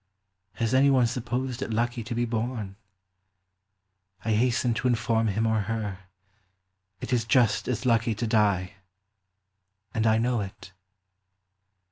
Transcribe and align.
Has 0.53 0.73
any 0.73 0.89
one 0.89 1.05
supposed 1.05 1.61
it 1.61 1.69
lucky 1.69 2.03
to 2.05 2.15
be 2.15 2.25
born? 2.25 2.75
I 4.25 4.31
hasten 4.31 4.73
to 4.73 4.87
inform 4.87 5.27
him 5.27 5.45
or 5.45 5.59
her, 5.59 6.05
it 7.01 7.13
is 7.13 7.23
just 7.23 7.67
as 7.67 7.85
lucky 7.85 8.15
to 8.15 8.25
die, 8.25 8.77
and 9.93 10.07
I 10.07 10.17
know 10.17 10.41
it. 10.41 10.73